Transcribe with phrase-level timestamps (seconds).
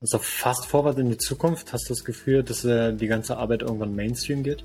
[0.00, 3.62] Also fast forward in die Zukunft, hast du das Gefühl, dass äh, die ganze Arbeit
[3.62, 4.64] irgendwann Mainstream geht?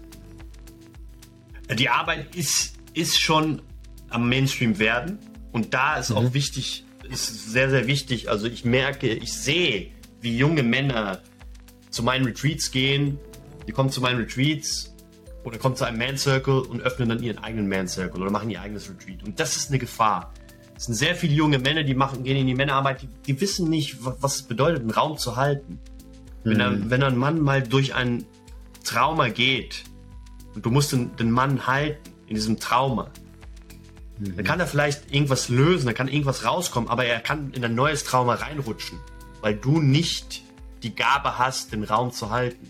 [1.74, 3.64] Die Arbeit ist, ist schon
[4.10, 5.18] am Mainstream werden.
[5.52, 6.18] Und da ist mhm.
[6.18, 8.30] auch wichtig, ist sehr, sehr wichtig.
[8.30, 9.88] Also ich merke, ich sehe,
[10.22, 11.20] wie junge Männer
[11.90, 13.18] zu meinen Retreats gehen.
[13.68, 14.94] Die kommen zu meinen Retreats
[15.44, 18.52] oder kommen zu einem Man Circle und öffnen dann ihren eigenen Man Circle oder machen
[18.52, 19.24] ihr eigenes Retreat.
[19.24, 20.32] Und das ist eine Gefahr.
[20.76, 23.70] Es sind sehr viele junge Männer, die machen, gehen in die Männerarbeit, die, die wissen
[23.70, 25.80] nicht, was es bedeutet, einen Raum zu halten.
[26.44, 26.90] Wenn, mhm.
[26.90, 28.26] wenn ein Mann mal durch ein
[28.84, 29.84] Trauma geht
[30.56, 33.12] und du musst den, den Mann halten in diesem Trauma,
[34.20, 34.36] mhm.
[34.36, 37.76] dann kann er vielleicht irgendwas lösen, dann kann irgendwas rauskommen, aber er kann in ein
[37.76, 39.00] neues Trauma reinrutschen,
[39.42, 40.44] weil du nicht
[40.82, 42.70] die Gabe hast, den Raum zu halten.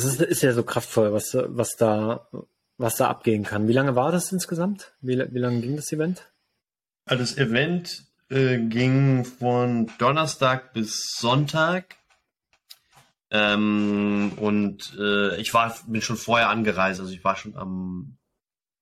[0.00, 2.26] Also es ist ja so kraftvoll, was, was da,
[2.78, 3.68] was da abgehen kann.
[3.68, 4.94] Wie lange war das insgesamt?
[5.02, 6.32] Wie, wie lange ging das Event?
[7.04, 11.96] Also das Event äh, ging von Donnerstag bis Sonntag.
[13.30, 18.16] Ähm, und äh, ich war, bin schon vorher angereist, also ich war schon am,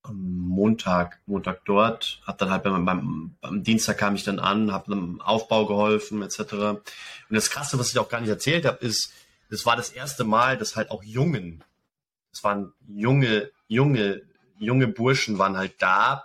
[0.05, 4.71] am Montag, Montag dort, hab dann halt beim, beim, beim Dienstag kam ich dann an,
[4.71, 6.39] habe beim Aufbau geholfen, etc.
[6.53, 6.81] Und
[7.29, 9.13] das Krasse, was ich auch gar nicht erzählt habe, ist,
[9.51, 11.65] das war das erste Mal, dass halt auch Jungen,
[12.33, 14.23] das waren junge, junge,
[14.59, 16.25] junge Burschen waren halt da,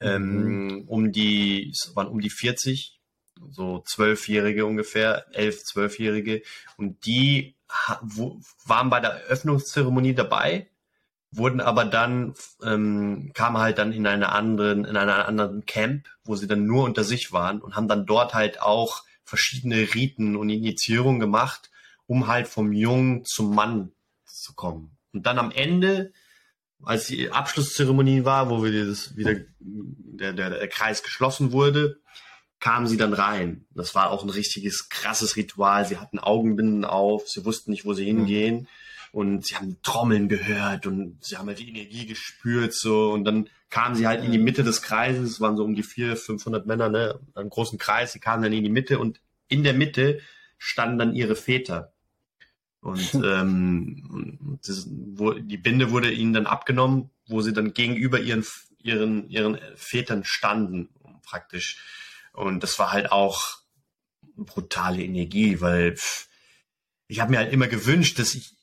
[0.00, 0.88] ähm, mhm.
[0.88, 2.98] um die, es waren um die 40,
[3.50, 6.42] so zwölfjährige ungefähr, elf, zwölfjährige,
[6.76, 7.56] und die
[8.66, 10.68] waren bei der Eröffnungszeremonie dabei,
[11.30, 16.36] wurden aber dann, ähm, kamen halt dann in einer anderen, in einer anderen Camp, wo
[16.36, 20.50] sie dann nur unter sich waren und haben dann dort halt auch verschiedene Riten und
[20.50, 21.70] Initiierungen gemacht
[22.06, 23.92] um halt vom Jungen zum Mann
[24.26, 24.96] zu kommen.
[25.12, 26.12] Und dann am Ende,
[26.82, 32.00] als die Abschlusszeremonie war, wo wir das wieder der, der, der Kreis geschlossen wurde,
[32.62, 33.66] kamen sie dann rein.
[33.70, 35.84] Das war auch ein richtiges krasses Ritual.
[35.84, 38.60] Sie hatten Augenbinden auf, sie wussten nicht, wo sie hingehen.
[38.60, 38.66] Mhm.
[39.10, 43.10] Und sie haben Trommeln gehört und sie haben halt die Energie gespürt, so.
[43.10, 45.32] Und dann kamen sie halt in die Mitte des Kreises.
[45.32, 47.20] Es waren so um die 400, 500 Männer, ne?
[47.34, 48.12] Einen großen Kreis.
[48.12, 50.20] Sie kamen dann in die Mitte und in der Mitte
[50.56, 51.91] standen dann ihre Väter.
[52.82, 58.44] Und ähm, das, wo, die Binde wurde ihnen dann abgenommen, wo sie dann gegenüber ihren,
[58.78, 60.88] ihren, ihren Vätern standen,
[61.22, 61.80] praktisch.
[62.32, 63.62] Und das war halt auch
[64.36, 65.96] brutale Energie, weil
[67.06, 68.56] ich habe mir halt immer gewünscht, dass ich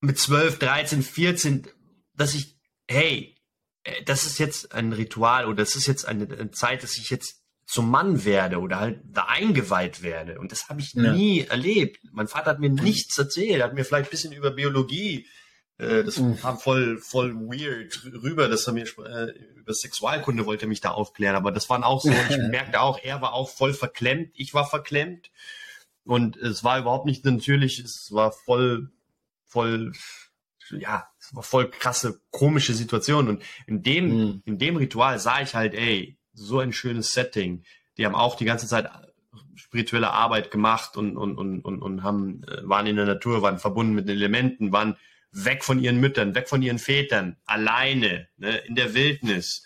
[0.00, 1.68] mit 12, 13, 14,
[2.14, 2.56] dass ich,
[2.88, 3.36] hey,
[3.82, 7.10] äh, das ist jetzt ein Ritual oder das ist jetzt eine, eine Zeit, dass ich
[7.10, 10.38] jetzt zum Mann werde oder halt da eingeweiht werde.
[10.38, 11.12] Und das habe ich ja.
[11.12, 12.00] nie erlebt.
[12.12, 15.26] Mein Vater hat mir nichts erzählt, er hat mir vielleicht ein bisschen über Biologie,
[15.78, 16.38] äh, das mhm.
[16.38, 21.36] kam voll, voll weird rüber, dass er mir äh, über Sexualkunde wollte mich da aufklären.
[21.36, 24.66] Aber das waren auch so, ich merkte auch, er war auch voll verklemmt, ich war
[24.66, 25.30] verklemmt.
[26.04, 28.90] Und es war überhaupt nicht natürlich, es war voll,
[29.46, 29.92] voll,
[30.70, 33.28] ja, es war voll krasse, komische Situation.
[33.28, 34.42] Und in dem, mhm.
[34.44, 37.64] in dem Ritual sah ich halt, ey, so ein schönes Setting.
[37.96, 38.90] Die haben auch die ganze Zeit
[39.56, 43.58] spirituelle Arbeit gemacht und, und, und, und, und haben, äh, waren in der Natur, waren
[43.58, 44.96] verbunden mit den Elementen, waren
[45.30, 49.64] weg von ihren Müttern, weg von ihren Vätern, alleine, ne, in der Wildnis.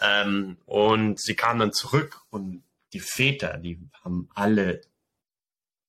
[0.00, 2.62] Ähm, und sie kamen dann zurück und
[2.92, 4.82] die Väter, die haben alle,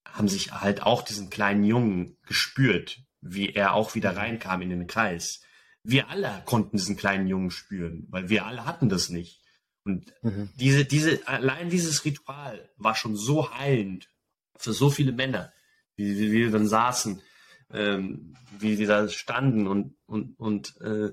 [0.05, 4.87] haben sich halt auch diesen kleinen Jungen gespürt, wie er auch wieder reinkam in den
[4.87, 5.41] Kreis.
[5.83, 9.42] Wir alle konnten diesen kleinen Jungen spüren, weil wir alle hatten das nicht.
[9.85, 10.49] Und mhm.
[10.55, 14.09] diese, diese, allein dieses Ritual war schon so heilend
[14.55, 15.51] für so viele Männer,
[15.95, 17.21] wie, wie wir dann saßen,
[17.71, 21.11] ähm, wie sie da standen und, und, und äh,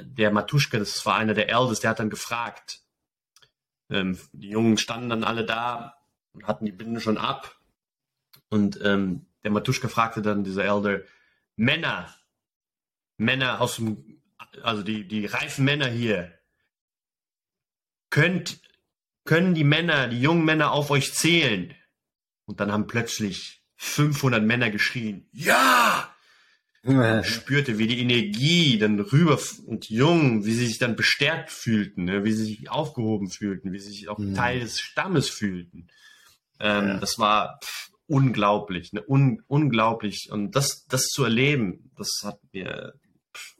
[0.00, 2.80] der Matuschka, das war einer der Elders, der hat dann gefragt.
[3.90, 5.96] Ähm, die Jungen standen dann alle da
[6.32, 7.58] und hatten die Binden schon ab.
[8.48, 11.00] Und ähm, der Matuschka fragte dann dieser Elder,
[11.56, 12.12] Männer,
[13.16, 14.20] Männer aus dem,
[14.62, 16.32] also die, die reifen Männer hier,
[18.14, 18.60] könnt,
[19.24, 21.74] können die Männer, die jungen Männer auf euch zählen?
[22.46, 26.14] Und dann haben plötzlich 500 Männer geschrien, ja!
[26.84, 32.04] Man spürte, wie die Energie dann rüber und Jungen, wie sie sich dann bestärkt fühlten,
[32.04, 32.24] ne?
[32.24, 34.34] wie sie sich aufgehoben fühlten, wie sie sich auch mhm.
[34.34, 35.88] Teil des Stammes fühlten.
[36.60, 36.98] Ähm, ja.
[36.98, 37.58] Das war
[38.06, 39.02] unglaublich, ne?
[39.08, 40.28] Un unglaublich.
[40.30, 42.92] Und das, das zu erleben, das hat mir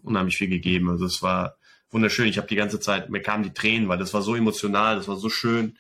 [0.03, 0.91] unheimlich viel gegeben.
[0.91, 1.57] Also es war
[1.95, 2.27] wunderschön.
[2.27, 5.09] Ich habe die ganze Zeit, mir kamen die Tränen, weil das war so emotional, das
[5.09, 5.79] war so schön,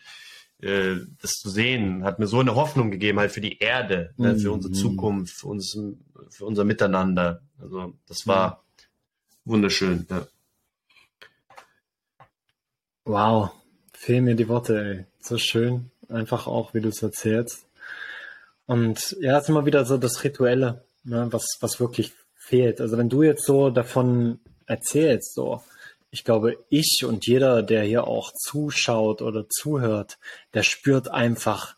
[0.62, 2.04] äh, das zu sehen.
[2.04, 4.24] Hat mir so eine Hoffnung gegeben, halt für die Erde, mhm.
[4.24, 4.36] ne?
[4.36, 4.78] für unsere mhm.
[4.78, 5.78] Zukunft, für, uns,
[6.30, 7.42] für unser Miteinander.
[7.60, 8.64] Also das war
[9.44, 10.06] wunderschön.
[10.08, 10.26] Ja.
[13.04, 13.50] Wow,
[13.92, 15.04] fehlen mir die Worte, ey.
[15.20, 15.90] So schön.
[16.08, 17.66] Einfach auch, wie du es erzählst.
[18.66, 22.80] Und ja, es ist immer wieder so das Rituelle, ne, was, was wirklich fehlt.
[22.80, 25.62] Also wenn du jetzt so davon erzählst, so,
[26.14, 30.18] ich glaube, ich und jeder, der hier auch zuschaut oder zuhört,
[30.54, 31.74] der spürt einfach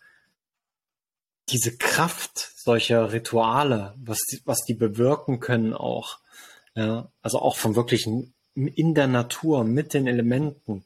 [1.48, 6.18] diese Kraft solcher Rituale, was die, was die bewirken können auch.
[6.74, 10.84] Ja, also auch vom wirklichen in der Natur mit den Elementen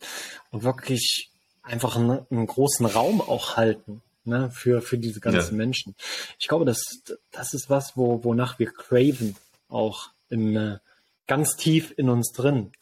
[0.51, 1.33] und wirklich
[1.63, 5.57] einfach einen, einen großen Raum auch halten ne, für, für diese ganzen ja.
[5.57, 5.97] Menschen.
[6.39, 7.03] Ich glaube, das,
[7.33, 9.35] das ist was, wo, wonach wir craven,
[9.69, 10.79] auch in, äh,
[11.27, 12.73] ganz tief in uns drin.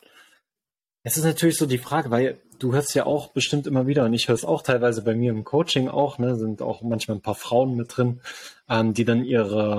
[1.02, 4.14] Es ist natürlich so die Frage, weil du hörst ja auch bestimmt immer wieder, und
[4.14, 7.22] ich höre es auch teilweise bei mir im Coaching auch, ne, sind auch manchmal ein
[7.22, 8.20] paar Frauen mit drin,
[8.68, 9.78] ähm, die dann ihre,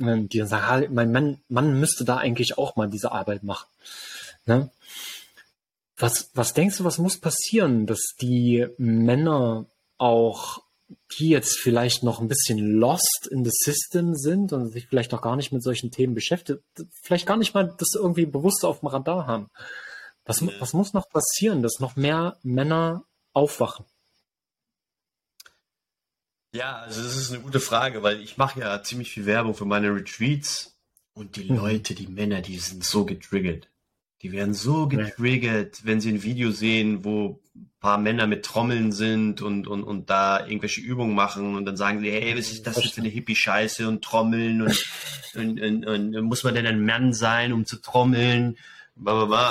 [0.00, 3.66] ähm, die dann sagen, mein Mann, Mann müsste da eigentlich auch mal diese Arbeit machen.
[4.46, 4.70] Ne?
[5.96, 9.66] Was, was denkst du, was muss passieren, dass die Männer
[9.98, 10.62] auch,
[11.18, 15.22] die jetzt vielleicht noch ein bisschen lost in the system sind und sich vielleicht noch
[15.22, 16.60] gar nicht mit solchen Themen beschäftigt,
[17.02, 19.48] vielleicht gar nicht mal das irgendwie bewusst auf dem Radar haben.
[20.24, 20.48] Was, ja.
[20.58, 23.84] was muss noch passieren, dass noch mehr Männer aufwachen?
[26.54, 29.64] Ja, also das ist eine gute Frage, weil ich mache ja ziemlich viel Werbung für
[29.64, 30.76] meine Retreats
[31.14, 31.56] und die mhm.
[31.56, 33.68] Leute, die Männer, die sind so getriggert.
[34.20, 38.92] Die werden so getriggert, wenn sie ein Video sehen, wo ein paar Männer mit Trommeln
[38.92, 42.66] sind und, und, und da irgendwelche Übungen machen und dann sagen sie, hey, was ist
[42.66, 44.86] das für eine Hippie-Scheiße und Trommeln und,
[45.34, 48.58] und, und, und, muss man denn ein Mann sein, um zu trommeln?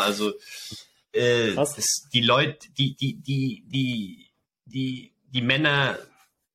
[0.02, 0.34] Also
[1.14, 4.32] äh, das, die Leute, die, die, die, die,
[4.66, 5.98] die, die Männer,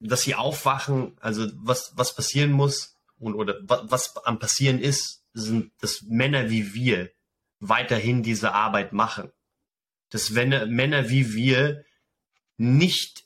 [0.01, 5.73] dass sie aufwachen, also was, was passieren muss und oder was, am passieren ist, sind
[5.81, 7.11] das Männer wie wir
[7.61, 9.31] weiterhin diese Arbeit machen.
[10.11, 11.85] Dass wenn Männer wie wir
[12.57, 13.25] nicht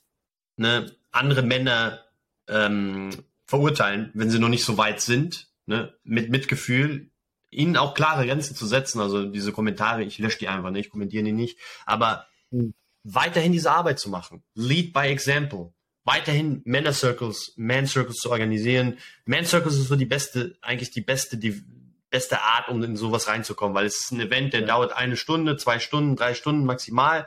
[0.57, 2.05] ne, andere Männer
[2.49, 3.11] ähm,
[3.47, 7.10] verurteilen, wenn sie noch nicht so weit sind, ne, mit Mitgefühl,
[7.50, 9.00] ihnen auch klare Grenzen zu setzen.
[9.00, 12.75] Also diese Kommentare, ich lösche die einfach, ne, ich kommentiere die nicht, aber mhm.
[13.05, 14.43] weiterhin diese Arbeit zu machen.
[14.55, 15.73] Lead by example.
[16.05, 18.99] Weiterhin Männer Circles, Man Circles zu organisieren.
[19.26, 21.62] Man Circles ist so die beste, eigentlich die beste die
[22.11, 24.67] beste Art, um in sowas reinzukommen, weil es ist ein Event, der ja.
[24.67, 27.26] dauert eine Stunde, zwei Stunden, drei Stunden maximal.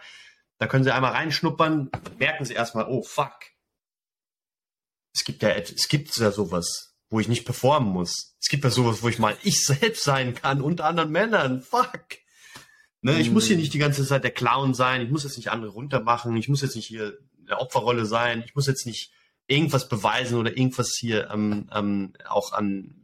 [0.58, 1.90] Da können Sie einmal reinschnuppern,
[2.20, 3.34] merken Sie erstmal, oh fuck.
[5.16, 8.36] Es gibt ja, es gibt ja sowas, wo ich nicht performen muss.
[8.42, 11.62] Es gibt ja sowas, wo ich mal ich selbst sein kann, unter anderen Männern.
[11.62, 12.18] Fuck.
[13.02, 13.62] Ne, ich muss hier mhm.
[13.62, 16.64] nicht die ganze Zeit der Clown sein, ich muss jetzt nicht andere runtermachen, ich muss
[16.64, 19.12] jetzt nicht hier der Opferrolle sein, ich muss jetzt nicht
[19.46, 22.96] irgendwas beweisen oder irgendwas hier ähm, ähm, auch an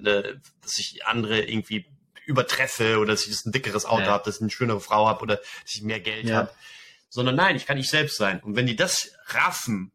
[0.00, 1.86] ne, dass ich andere irgendwie
[2.26, 4.10] übertreffe oder dass ich ein dickeres Auto ja.
[4.10, 6.36] habe, dass ich eine schönere Frau habe oder dass ich mehr Geld ja.
[6.36, 6.50] habe.
[7.08, 8.38] Sondern nein, ich kann ich selbst sein.
[8.40, 9.90] Und wenn die das raffen,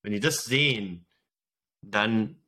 [0.00, 1.04] wenn die das sehen,
[1.82, 2.40] dann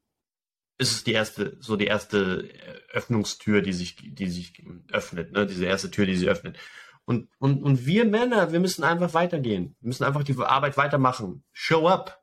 [0.79, 2.49] ist es die erste, so die erste
[2.93, 5.47] Öffnungstür, die sich, die sich öffnet, ne?
[5.47, 6.59] diese erste Tür, die sie öffnet.
[7.07, 9.77] Und, und, und wir Männer, wir müssen einfach weitergehen.
[9.81, 11.45] Wir müssen einfach die Arbeit weitermachen.
[11.53, 12.23] Show up.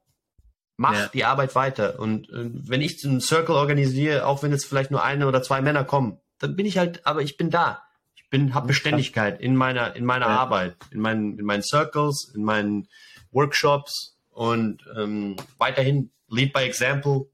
[0.75, 1.07] Mach ja.
[1.07, 1.99] die Arbeit weiter.
[1.99, 5.61] Und äh, wenn ich einen Circle organisiere, auch wenn jetzt vielleicht nur eine oder zwei
[5.61, 7.83] Männer kommen, dann bin ich halt, aber ich bin da.
[8.15, 10.37] Ich bin, habe Beständigkeit in meiner, in meiner ja.
[10.37, 12.89] Arbeit, in meinen, in meinen Circles, in meinen
[13.31, 17.27] Workshops und ähm, weiterhin lead by example.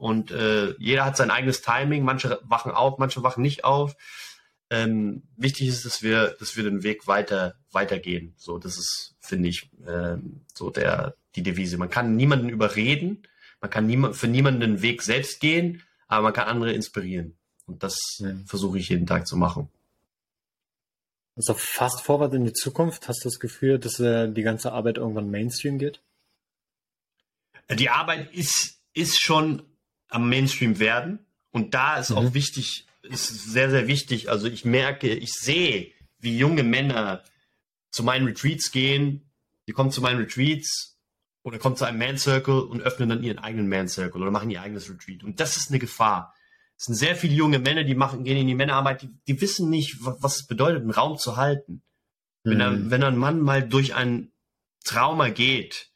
[0.00, 2.04] Und äh, jeder hat sein eigenes Timing.
[2.04, 3.96] Manche wachen auf, manche wachen nicht auf.
[4.70, 8.34] Ähm, wichtig ist, dass wir, dass wir den Weg weiter weitergehen.
[8.36, 11.76] So, das ist, finde ich, ähm, so der die Devise.
[11.76, 13.22] Man kann niemanden überreden,
[13.60, 17.36] man kann niemand, für niemanden den Weg selbst gehen, aber man kann andere inspirieren.
[17.66, 18.34] Und das ja.
[18.46, 19.68] versuche ich jeden Tag zu machen.
[21.36, 24.98] Also fast forward in die Zukunft, hast du das Gefühl, dass äh, die ganze Arbeit
[24.98, 26.00] irgendwann Mainstream geht?
[27.70, 29.62] Die Arbeit ist, ist schon
[30.10, 31.26] am Mainstream werden.
[31.50, 32.16] Und da ist mhm.
[32.16, 34.28] auch wichtig, ist sehr, sehr wichtig.
[34.30, 37.24] Also ich merke, ich sehe, wie junge Männer
[37.90, 39.30] zu meinen Retreats gehen.
[39.66, 40.98] Die kommen zu meinen Retreats
[41.42, 44.50] oder kommen zu einem Man Circle und öffnen dann ihren eigenen Man Circle oder machen
[44.50, 45.24] ihr eigenes Retreat.
[45.24, 46.34] Und das ist eine Gefahr.
[46.76, 49.68] Es sind sehr viele junge Männer, die machen, gehen in die Männerarbeit, die, die wissen
[49.68, 51.82] nicht, was es bedeutet, einen Raum zu halten.
[52.44, 52.50] Mhm.
[52.50, 54.32] Wenn, ein, wenn ein Mann mal durch ein
[54.84, 55.90] Trauma geht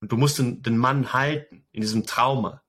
[0.00, 2.62] und du musst den, den Mann halten in diesem Trauma,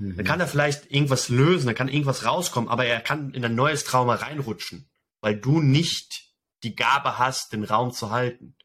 [0.00, 0.16] Mhm.
[0.16, 3.54] Dann kann er vielleicht irgendwas lösen, dann kann irgendwas rauskommen, aber er kann in ein
[3.54, 4.90] neues Trauma reinrutschen,
[5.20, 8.56] weil du nicht die Gabe hast, den Raum zu halten.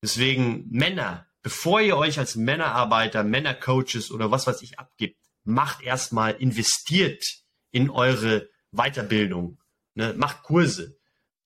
[0.00, 6.34] Deswegen Männer, bevor ihr euch als Männerarbeiter, Männercoaches oder was weiß ich abgibt, macht erstmal,
[6.34, 7.24] investiert
[7.70, 9.58] in eure Weiterbildung,
[9.94, 10.14] ne?
[10.16, 10.96] macht Kurse.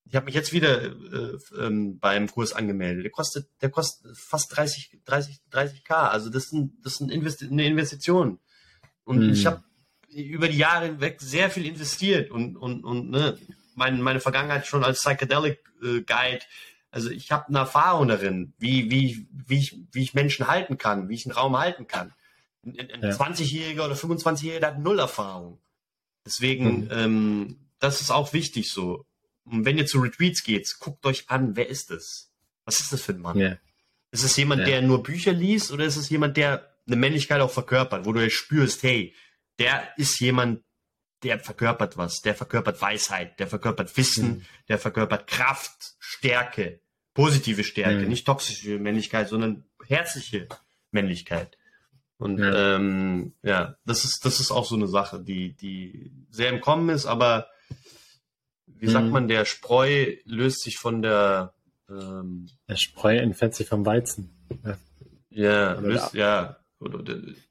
[0.04, 3.04] Ich habe mich jetzt wieder äh, ähm, beim Kurs angemeldet.
[3.04, 5.92] Der kostet, der kostet fast 30, 30, 30k.
[5.92, 8.40] Also das ein, das ein Investi eine Investition.
[9.08, 9.32] Und mhm.
[9.32, 9.62] ich habe
[10.10, 13.38] über die Jahre hinweg sehr viel investiert und, und, und ne,
[13.74, 16.40] mein, meine Vergangenheit schon als Psychedelic äh, Guide.
[16.90, 21.08] Also ich habe eine Erfahrung darin, wie, wie, wie, ich, wie ich Menschen halten kann,
[21.08, 22.12] wie ich einen Raum halten kann.
[22.66, 23.08] Ein, ein ja.
[23.08, 25.58] 20-Jähriger oder 25-Jähriger hat null Erfahrung.
[26.26, 26.88] Deswegen, mhm.
[26.90, 29.06] ähm, das ist auch wichtig so.
[29.46, 32.30] Und wenn ihr zu Retreats geht, guckt euch an, wer ist das?
[32.66, 33.38] Was ist das für ein Mann?
[33.38, 33.58] Yeah.
[34.10, 34.68] Ist es jemand, yeah.
[34.68, 38.23] der nur Bücher liest oder ist es jemand, der eine Männlichkeit auch verkörpert, wo du
[38.23, 39.14] ja spürst, hey,
[39.59, 40.62] der ist jemand,
[41.23, 44.42] der verkörpert was, der verkörpert Weisheit, der verkörpert Wissen, mhm.
[44.68, 46.80] der verkörpert Kraft, Stärke,
[47.14, 48.09] positive Stärke, mhm.
[48.09, 50.49] nicht toxische Männlichkeit, sondern herzliche
[50.90, 51.59] Männlichkeit.
[52.18, 52.76] Und ja.
[52.76, 56.88] Ähm, ja, das ist das ist auch so eine Sache, die die sehr im Kommen
[56.88, 57.49] ist, aber
[58.66, 59.12] wie sagt mhm.
[59.12, 61.54] man, der Spreu löst sich von der
[61.88, 64.37] ähm, der Spreu entfernt sich vom Weizen.
[64.64, 64.78] Ja,
[65.30, 66.59] ja, löst, ja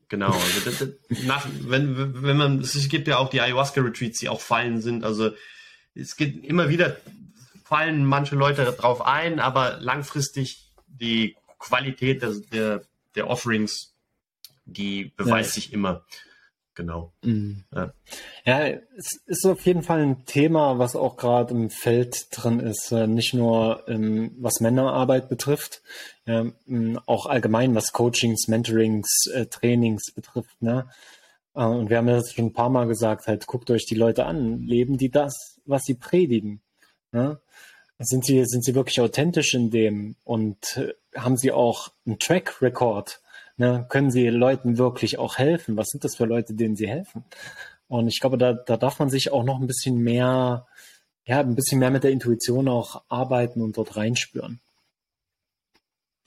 [0.07, 0.31] genau.
[0.31, 4.29] Also das, das, nach, wenn wenn man es gibt ja auch die Ayahuasca Retreats, die
[4.29, 5.03] auch Fallen sind.
[5.03, 5.31] Also
[5.95, 6.97] es gibt immer wieder
[7.65, 12.83] fallen manche Leute drauf ein, aber langfristig die Qualität der der,
[13.15, 13.93] der Offerings
[14.65, 15.61] die beweist ja.
[15.61, 16.05] sich immer.
[16.77, 17.11] Genau.
[17.23, 17.63] Mhm.
[17.73, 17.91] Ja.
[18.45, 22.91] ja, es ist auf jeden Fall ein Thema, was auch gerade im Feld drin ist,
[22.91, 25.81] äh, nicht nur ähm, was Männerarbeit betrifft,
[26.27, 26.45] ja,
[27.07, 30.61] auch allgemein was Coachings, Mentorings, äh, Trainings betrifft.
[30.61, 30.87] Ne?
[31.55, 34.27] Äh, und wir haben das schon ein paar Mal gesagt, halt guckt euch die Leute
[34.27, 36.61] an, leben die das, was sie predigen?
[37.11, 37.39] Ne?
[37.97, 40.79] Sind sie, sind sie wirklich authentisch in dem und
[41.15, 43.19] haben sie auch einen Track Record?
[43.57, 43.85] Ne?
[43.89, 45.77] Können sie Leuten wirklich auch helfen?
[45.77, 47.23] Was sind das für Leute, denen sie helfen?
[47.87, 50.67] Und ich glaube, da, da darf man sich auch noch ein bisschen mehr,
[51.25, 54.59] ja, ein bisschen mehr mit der Intuition auch arbeiten und dort reinspüren.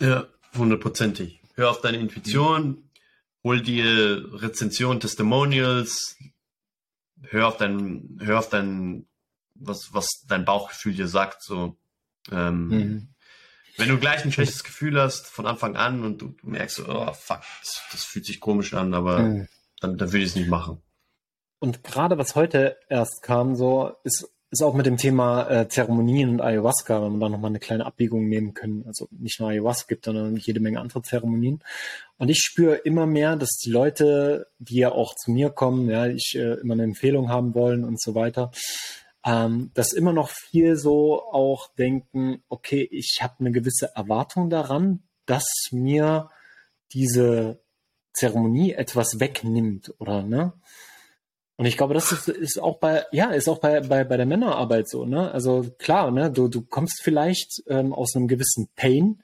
[0.01, 1.41] Ja, hundertprozentig.
[1.55, 2.83] Hör auf deine Intuition,
[3.45, 6.17] hol dir Rezension, Testimonials,
[7.23, 9.07] hör auf dein, hör auf dein,
[9.55, 11.77] was, was dein Bauchgefühl dir sagt, so.
[12.33, 13.09] Ähm, mhm.
[13.81, 17.41] Wenn du gleich ein schlechtes Gefühl hast von Anfang an und du, merkst, oh fuck,
[17.61, 19.49] das, das, fühlt sich komisch an, aber mhm.
[19.81, 20.83] dann, dann würde ich es nicht machen.
[21.59, 26.31] Und gerade was heute erst kam, so ist, ist auch mit dem Thema äh, Zeremonien
[26.31, 28.85] und Ayahuasca, wenn wir da nochmal eine kleine Abbiegung nehmen können.
[28.87, 31.63] Also nicht nur Ayahuasca gibt, sondern jede Menge andere Zeremonien.
[32.19, 36.07] Und ich spüre immer mehr, dass die Leute, die ja auch zu mir kommen, ja,
[36.07, 38.51] ich äh, immer eine Empfehlung haben wollen und so weiter,
[39.25, 45.03] ähm, dass immer noch viel so auch denken, okay, ich habe eine gewisse Erwartung daran,
[45.27, 46.31] dass mir
[46.93, 47.61] diese
[48.13, 50.53] Zeremonie etwas wegnimmt, oder ne?
[51.57, 54.25] Und ich glaube, das ist, ist auch bei, ja, ist auch bei, bei, bei der
[54.25, 55.31] Männerarbeit so, ne?
[55.31, 59.23] Also klar, ne, du, du kommst vielleicht ähm, aus einem gewissen Pain,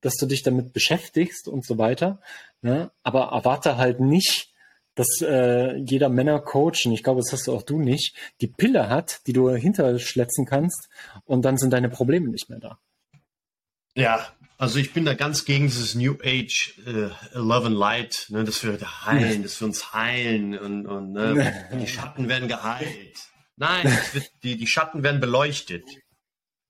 [0.00, 2.20] dass du dich damit beschäftigst und so weiter,
[2.60, 2.90] ne?
[3.04, 4.52] Aber erwarte halt nicht,
[4.96, 8.88] dass äh, jeder Männercoach, und ich glaube, das hast du auch du nicht, die Pille
[8.88, 10.88] hat, die du hinterschletzen kannst
[11.24, 12.78] und dann sind deine Probleme nicht mehr da.
[13.94, 14.26] Ja,
[14.58, 18.64] also ich bin da ganz gegen dieses New Age äh, Love and Light, ne, dass
[18.64, 23.18] wir heilen, dass wir uns heilen und, und ne, die Schatten werden geheilt.
[23.56, 25.84] Nein, wird, die, die Schatten werden beleuchtet.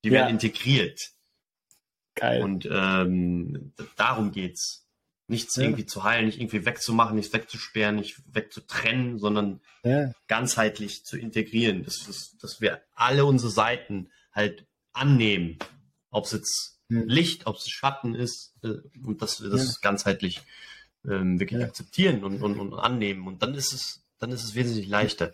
[0.04, 0.32] Die werden ja.
[0.32, 1.10] integriert.
[2.14, 2.42] Geil.
[2.42, 4.85] Und ähm, darum geht's.
[5.28, 5.64] Nichts ja.
[5.64, 10.12] irgendwie zu heilen, nicht irgendwie wegzumachen, nichts wegzusperren, nicht wegzutrennen, sondern ja.
[10.28, 11.84] ganzheitlich zu integrieren.
[11.84, 15.58] Dass, dass, dass wir alle unsere Seiten halt annehmen.
[16.10, 17.00] Ob es jetzt ja.
[17.04, 20.42] Licht, ob es Schatten ist, äh, und dass wir das ganzheitlich
[21.04, 23.26] ähm, wirklich akzeptieren und, und, und annehmen.
[23.26, 25.32] Und dann ist es, dann ist es wesentlich leichter.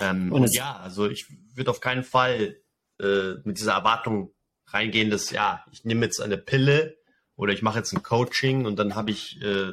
[0.00, 2.56] Ähm, und, und ja, also ich würde auf keinen Fall
[2.98, 4.32] äh, mit dieser Erwartung
[4.66, 6.96] reingehen, dass ja, ich nehme jetzt eine Pille
[7.36, 9.72] oder ich mache jetzt ein Coaching und dann habe ich äh,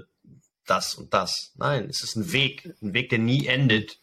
[0.66, 1.52] das und das.
[1.56, 4.00] Nein, es ist ein Weg, ein Weg, der nie endet.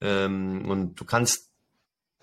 [0.00, 1.50] Ähm, und du kannst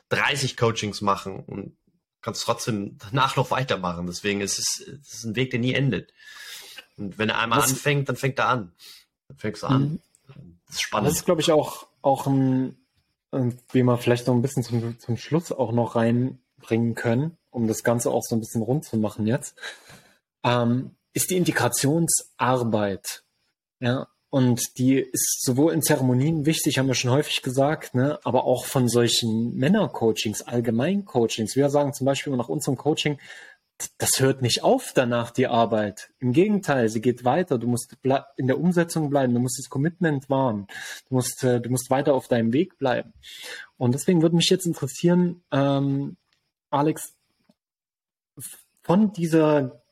[0.10, 1.76] 30 Coachings machen und
[2.22, 4.06] kannst trotzdem danach noch weitermachen.
[4.06, 6.14] Deswegen ist es, es ist ein Weg, der nie endet.
[6.98, 8.72] Und wenn er einmal das, anfängt, dann fängt er an.
[9.28, 9.82] Dann fängst du an.
[9.82, 10.00] Mhm.
[10.68, 11.10] Das ist spannend.
[11.10, 12.78] Das ist, glaube ich, auch, auch ein,
[13.32, 17.84] wie wir vielleicht noch ein bisschen zum, zum Schluss auch noch reinbringen können, um das
[17.84, 19.56] Ganze auch so ein bisschen rund zu machen jetzt
[20.44, 23.24] ähm, ist die Integrationsarbeit.
[23.80, 28.46] Ja, und die ist sowohl in Zeremonien wichtig, haben wir schon häufig gesagt, ne, aber
[28.46, 31.56] auch von solchen Männercoachings, Allgemeincoachings.
[31.56, 33.20] Wir sagen zum Beispiel nach unserem Coaching,
[34.00, 36.10] das hört nicht auf danach, die Arbeit.
[36.20, 37.60] Im Gegenteil, sie geht weiter.
[37.60, 37.96] Du musst
[38.38, 40.66] in der Umsetzung bleiben, du musst das Commitment wahren,
[41.10, 43.14] du musst, äh, du musst weiter auf deinem Weg bleiben.
[43.78, 46.18] Und deswegen würde mich jetzt interessieren, ähm,
[46.72, 47.14] Alex,
[48.82, 49.83] von dieser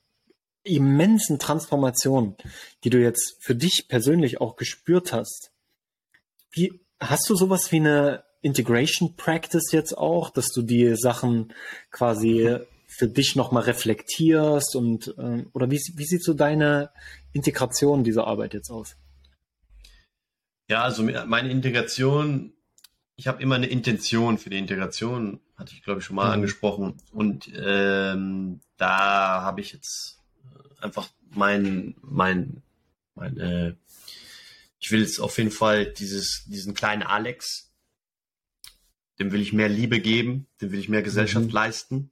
[0.63, 2.35] immensen Transformation,
[2.83, 5.51] die du jetzt für dich persönlich auch gespürt hast,
[6.51, 11.53] wie hast du sowas wie eine Integration Practice jetzt auch, dass du die Sachen
[11.91, 16.89] quasi für dich nochmal reflektierst und äh, oder wie, wie sieht so deine
[17.31, 18.97] Integration dieser Arbeit jetzt aus?
[20.67, 22.53] Ja, also meine Integration,
[23.15, 26.33] ich habe immer eine Intention für die Integration, hatte ich glaube ich schon mal mhm.
[26.33, 26.97] angesprochen.
[27.11, 30.20] Und ähm, da habe ich jetzt
[30.81, 32.61] einfach mein, mein,
[33.15, 33.75] mein, äh,
[34.79, 37.71] ich will jetzt auf jeden Fall dieses, diesen kleinen Alex,
[39.19, 41.51] dem will ich mehr Liebe geben, dem will ich mehr Gesellschaft mhm.
[41.51, 42.09] leisten,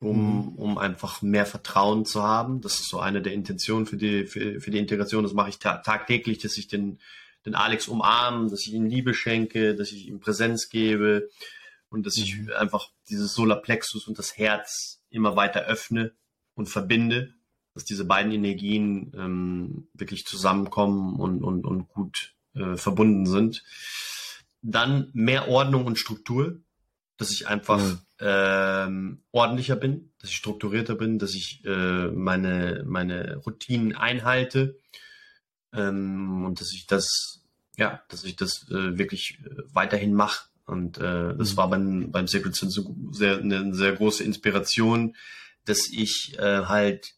[0.00, 0.48] um, mhm.
[0.56, 2.60] um einfach mehr Vertrauen zu haben.
[2.60, 5.22] Das ist so eine der Intentionen für die, für, für die Integration.
[5.22, 6.98] Das mache ich ta tagtäglich, dass ich den,
[7.46, 11.30] den Alex umarme, dass ich ihm Liebe schenke, dass ich ihm Präsenz gebe
[11.88, 12.52] und dass ich mhm.
[12.52, 16.12] einfach dieses Solarplexus und das Herz immer weiter öffne
[16.54, 17.34] und verbinde
[17.74, 23.64] dass diese beiden Energien ähm, wirklich zusammenkommen und, und, und gut äh, verbunden sind.
[24.60, 26.60] Dann mehr Ordnung und Struktur,
[27.16, 27.98] dass ich einfach mhm.
[28.20, 34.78] ähm, ordentlicher bin, dass ich strukturierter bin, dass ich äh, meine, meine Routinen einhalte
[35.72, 37.42] ähm, und dass ich das,
[37.76, 40.46] ja, dass ich das äh, wirklich äh, weiterhin mache.
[40.66, 41.56] Und äh, das mhm.
[41.56, 45.16] war beim, beim Sin so sehr, eine sehr große Inspiration,
[45.64, 47.14] dass ich äh, halt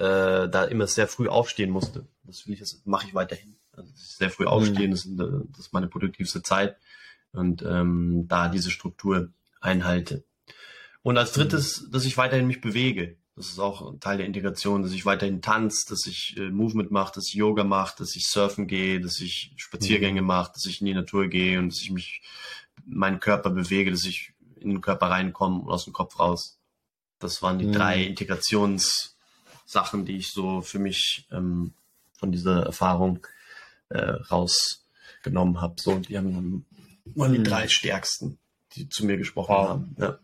[0.00, 2.06] äh, da immer sehr früh aufstehen musste.
[2.24, 3.56] Das will ich, das mache ich weiterhin.
[3.72, 4.90] Also sehr früh aufstehen, mhm.
[4.92, 6.76] das, ist, das, ist, meine produktivste Zeit
[7.32, 10.24] und ähm, da diese Struktur einhalte.
[11.02, 11.92] Und als drittes, mhm.
[11.92, 13.16] dass ich weiterhin mich bewege.
[13.36, 16.90] Das ist auch ein Teil der Integration, dass ich weiterhin tanze, dass ich äh, Movement
[16.90, 20.26] mache, dass ich Yoga mache, dass ich surfen gehe, dass ich Spaziergänge mhm.
[20.26, 22.22] mache, dass ich in die Natur gehe und dass ich mich
[22.84, 26.58] meinen Körper bewege, dass ich in den Körper reinkomme und aus dem Kopf raus.
[27.18, 27.72] Das waren die mhm.
[27.72, 29.16] drei Integrations
[29.70, 31.72] Sachen, die ich so für mich ähm,
[32.18, 33.26] von dieser Erfahrung
[33.88, 35.74] äh, rausgenommen habe.
[35.78, 36.66] So, die haben
[37.14, 37.44] waren die mhm.
[37.44, 38.38] drei stärksten,
[38.72, 39.68] die zu mir gesprochen wow.
[39.68, 39.96] haben.
[39.98, 40.18] Ja.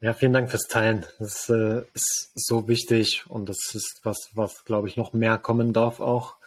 [0.00, 1.04] Ja, vielen Dank fürs Teilen.
[1.18, 5.72] Das äh, ist so wichtig und das ist was, was glaube ich noch mehr kommen
[5.72, 6.37] darf auch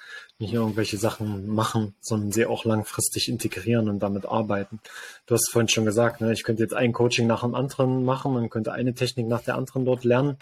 [0.42, 4.80] nicht irgendwelche Sachen machen, sondern sie auch langfristig integrieren und damit arbeiten.
[5.28, 8.34] Du hast vorhin schon gesagt, ne, ich könnte jetzt ein Coaching nach dem anderen machen,
[8.34, 10.38] man könnte eine Technik nach der anderen dort lernen,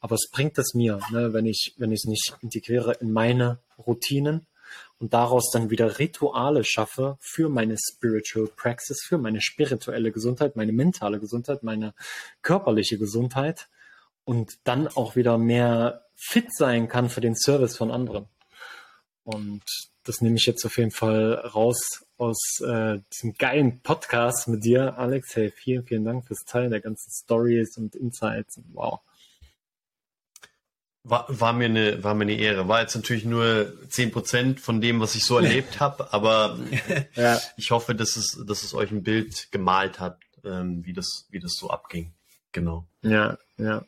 [0.00, 3.58] aber es bringt es mir, ne, wenn ich wenn ich es nicht integriere in meine
[3.78, 4.46] Routinen
[4.98, 10.72] und daraus dann wieder Rituale schaffe für meine Spiritual Praxis, für meine spirituelle Gesundheit, meine
[10.72, 11.94] mentale Gesundheit, meine
[12.42, 13.68] körperliche Gesundheit
[14.24, 18.26] und dann auch wieder mehr fit sein kann für den Service von anderen.
[19.24, 19.62] Und
[20.04, 24.98] das nehme ich jetzt auf jeden Fall raus aus äh, diesem geilen Podcast mit dir,
[24.98, 25.34] Alex.
[25.34, 28.60] Hey, vielen, vielen Dank fürs Teilen der ganzen Stories und Insights.
[28.72, 29.00] Wow.
[31.02, 32.68] War, war, mir eine, war mir eine Ehre.
[32.68, 36.58] War jetzt natürlich nur zehn Prozent von dem, was ich so erlebt habe, aber
[37.14, 37.40] ja.
[37.56, 41.40] ich hoffe, dass es, dass es euch ein Bild gemalt hat, ähm, wie, das, wie
[41.40, 42.12] das so abging.
[42.52, 42.86] Genau.
[43.02, 43.84] Ja, ja.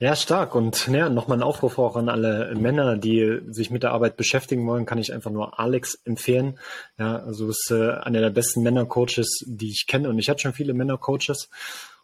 [0.00, 0.54] Ja, stark.
[0.54, 4.64] Und ja, nochmal ein Aufruf auch an alle Männer, die sich mit der Arbeit beschäftigen
[4.64, 6.60] wollen, kann ich einfach nur Alex empfehlen.
[6.98, 10.08] Ja, also ist äh, einer der besten Männercoaches, die ich kenne.
[10.08, 11.50] Und ich hatte schon viele Männercoaches.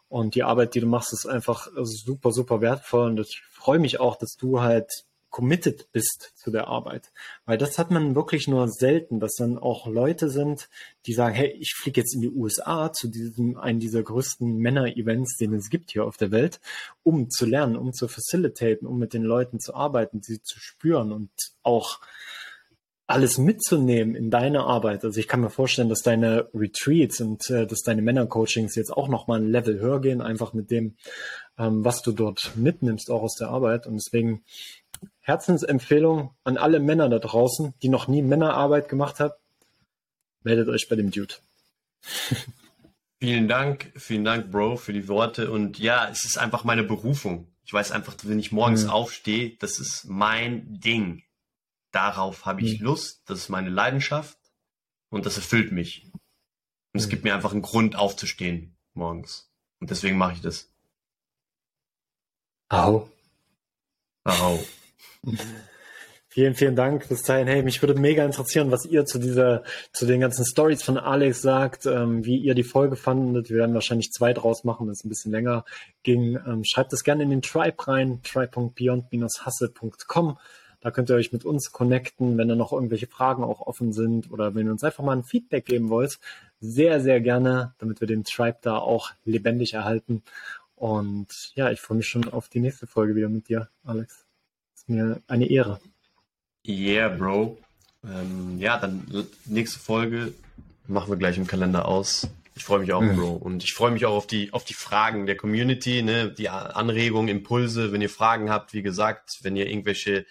[0.09, 3.11] Und die Arbeit, die du machst, ist einfach super, super wertvoll.
[3.11, 4.91] Und ich freue mich auch, dass du halt
[5.35, 7.11] committed bist zu der Arbeit.
[7.45, 10.69] Weil das hat man wirklich nur selten, dass dann auch Leute sind,
[11.07, 15.35] die sagen, hey, ich fliege jetzt in die USA zu diesem, einen dieser größten Männer-Events,
[15.35, 16.61] den es gibt hier auf der Welt,
[17.03, 21.11] um zu lernen, um zu facilitaten, um mit den Leuten zu arbeiten, sie zu spüren
[21.11, 21.31] und
[21.63, 21.99] auch
[23.07, 25.03] alles mitzunehmen in deine Arbeit.
[25.03, 29.09] Also ich kann mir vorstellen, dass deine Retreats und äh, dass deine Männercoachings jetzt auch
[29.09, 30.95] nochmal ein Level höher gehen, einfach mit dem,
[31.59, 33.85] ähm, was du dort mitnimmst, auch aus der Arbeit.
[33.85, 34.43] Und deswegen
[35.25, 39.33] Herzensempfehlung an alle Männer da draußen, die noch nie Männerarbeit gemacht haben.
[40.43, 41.33] Meldet euch bei dem Dude.
[43.19, 45.49] vielen Dank, vielen Dank, Bro, für die Worte.
[45.49, 47.51] Und ja, es ist einfach meine Berufung.
[47.65, 48.91] Ich weiß einfach, wenn ich morgens mhm.
[48.91, 51.23] aufstehe, das ist mein Ding.
[51.91, 52.85] Darauf habe ich mhm.
[52.85, 54.37] Lust, das ist meine Leidenschaft
[55.09, 56.03] und das erfüllt mich.
[56.03, 56.13] Und
[56.93, 56.99] mhm.
[56.99, 59.51] es gibt mir einfach einen Grund aufzustehen morgens.
[59.79, 60.71] Und deswegen mache ich das.
[62.69, 63.09] Au.
[64.23, 64.63] Au.
[66.35, 67.47] Vielen, vielen Dank bis dahin.
[67.47, 71.41] Hey, mich würde mega interessieren, was ihr zu dieser, zu den ganzen Stories von Alex
[71.41, 73.49] sagt, ähm, wie ihr die Folge fandet.
[73.49, 75.63] Wir werden wahrscheinlich zwei draus machen, das ist ein bisschen länger
[76.03, 76.37] ging.
[76.45, 80.37] Ähm, schreibt es gerne in den Tribe rein, tribe.beyond-hustle.com.
[80.81, 84.29] Da könnt ihr euch mit uns connecten, wenn da noch irgendwelche Fragen auch offen sind
[84.29, 86.19] oder wenn ihr uns einfach mal ein Feedback geben wollt.
[86.59, 90.21] Sehr, sehr gerne, damit wir den Tribe da auch lebendig erhalten.
[90.75, 94.24] Und ja, ich freue mich schon auf die nächste Folge wieder mit dir, Alex.
[94.85, 95.79] Ist mir eine Ehre.
[96.67, 97.57] Yeah, Bro.
[98.03, 100.33] Ähm, ja, dann nächste Folge
[100.85, 102.27] machen wir gleich im Kalender aus.
[102.53, 103.15] Ich freue mich auch, mhm.
[103.15, 103.31] Bro.
[103.31, 107.29] Und ich freue mich auch auf die, auf die Fragen der Community, ne, die Anregungen,
[107.29, 107.91] Impulse.
[107.91, 110.27] Wenn ihr Fragen habt, wie gesagt, wenn ihr irgendwelche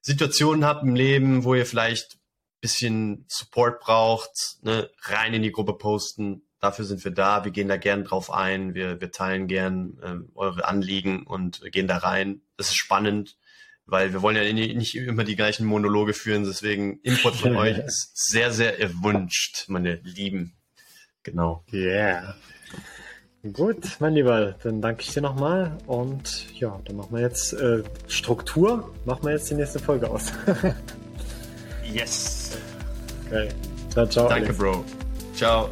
[0.00, 5.52] Situationen habt im Leben, wo ihr vielleicht ein bisschen Support braucht, ne, rein in die
[5.52, 6.42] Gruppe posten.
[6.60, 7.44] Dafür sind wir da.
[7.44, 8.74] Wir gehen da gern drauf ein.
[8.74, 12.42] Wir, wir teilen gern äh, eure Anliegen und gehen da rein.
[12.56, 13.36] Das ist spannend
[13.92, 18.12] weil wir wollen ja nicht immer die gleichen Monologe führen, deswegen Input von euch ist
[18.14, 20.54] sehr, sehr erwünscht, meine Lieben.
[21.22, 21.62] Genau.
[21.70, 22.34] Yeah.
[23.52, 27.82] Gut, mein Lieber, dann danke ich dir nochmal und ja, dann machen wir jetzt äh,
[28.08, 30.32] Struktur, machen wir jetzt die nächste Folge aus.
[31.92, 32.56] yes.
[33.26, 33.48] Okay.
[33.90, 34.28] Ciao, ciao.
[34.28, 34.58] Danke, Alex.
[34.58, 34.84] Bro.
[35.34, 35.68] Ciao.